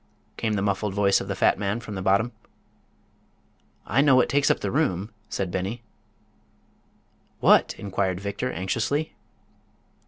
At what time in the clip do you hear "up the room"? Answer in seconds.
4.49-5.11